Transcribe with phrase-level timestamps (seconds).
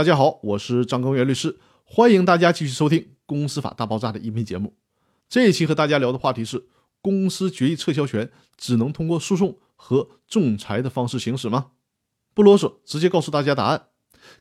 [0.00, 4.72] 大家好，我是张根源律师，欢迎大家继续收听《公司法大爆炸》的音频节目。
[5.28, 6.68] 这一期和大家聊的话题是：
[7.02, 11.72] 公司决议撤销权只能通过诉讼和仲裁的方式行使吗？
[12.32, 13.88] 不啰嗦，直接告诉大家答案。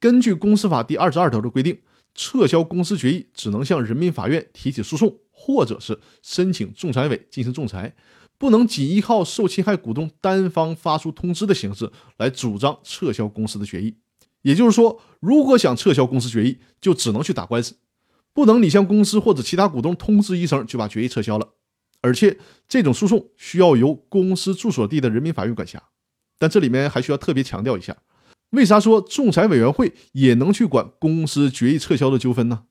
[0.00, 1.82] 根据《公司法》第二十二条的规定，
[2.16, 7.94] 撤销公司决议只能向人民法院提起诉讼，或者是申请仲裁委进行仲裁，
[8.36, 13.94] 不能仅依靠受侵害股东单方发出通知的形式来主张撤销公司的决议。
[14.44, 17.76] 也就是说，如果想撤销公司决议，就只能去打官司，
[18.34, 21.48] 不能你向公司或者其他股东通知一声就把决议撤销了。
[22.02, 25.82] 而且，这种诉讼需要由公司住所地的人民法院管辖。
[26.38, 27.96] 但这里面还需要特别强调一下，
[28.50, 32.64] 为啥说仲裁委员会也能去管公司决议撤销的纠纷呢？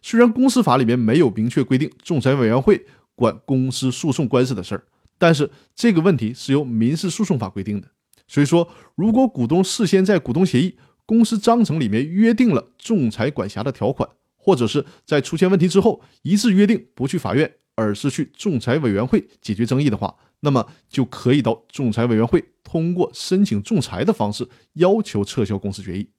[0.00, 4.84] 虽然公司法里面没有明确规定仲裁委员会管公司诉讼官司的事儿，
[5.18, 7.88] 但是这个问题是由民事诉讼法规定的。
[8.26, 10.76] 所以说，如果股东事先在股东协议
[11.10, 26.10] 公司章程里面约定了仲裁管辖的条款，或者是在出现问题之后一致约定不去法院，而是去仲裁委员会解决争议的话，那么就可以到仲裁委员会通过申请仲裁的方式要求撤销公司决议。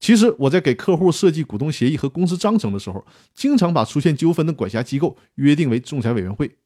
[0.00, 6.56] 其实我在给客户设计股东协议和公司章程的时候，经常把出现纠纷的管辖机构约定为仲裁委员会，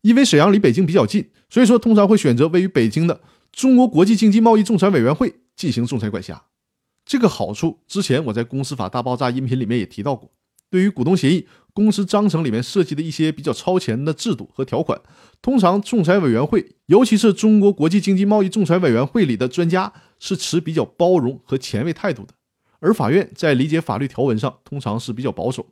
[0.00, 3.20] 因为沈阳离北京比较近，所以说通常会选择位于北京的
[3.52, 6.42] 中国国际经济贸易仲裁委员会进行仲裁管辖。
[7.12, 10.32] 这个好处，之前我在《公司法大爆炸》音频里面也提到过。
[10.70, 14.98] 对于股东协议、公司章程里面涉及的一些比较超前的制度和条款，
[15.42, 22.32] 通常仲裁委员会，尤其是中国国际经济贸易仲裁委员会里的专家，是持比较包容和前卫态度的。
[22.80, 25.66] 而法院在理解法律条文上，通常是比较保守。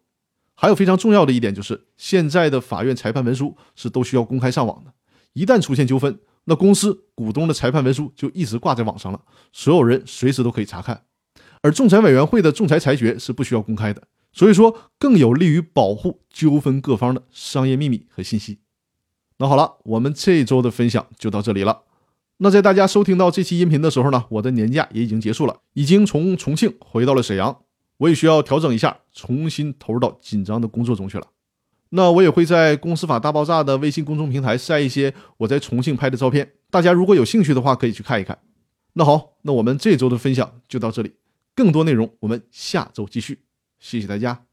[0.54, 4.92] 还有非常重要的一点就是，现在的法院裁判文书是都需要公开上网的。
[5.32, 9.22] 一旦出现纠纷，那公司股东的裁判文书就一直挂在网上了，
[9.54, 11.04] 所有人随时都可以查看。
[11.62, 18.58] 而仲裁委员会的仲裁裁决是不需要公开的，所以说更有利于保护纠纷各方的商业秘密和信息。
[19.38, 21.82] 那好了，我们这周的分享就到这里了。
[22.38, 27.58] 那在大家收听到这期音频的时候呢，我的年假也已经结束了，已经从重庆回到了沈阳，
[27.98, 31.26] 我也需要调整一下，重新投入到紧张的工作中去了。
[31.90, 38.38] 那我也会在公司法大爆炸的微信公众平台晒一些我在重庆拍的照片，大家如果有兴趣的话，可以去看一看。
[38.94, 41.12] 那好，那我们这周的分享就到这里。
[41.54, 43.44] 更多内容，我们下周继续。
[43.78, 44.49] 谢谢大家。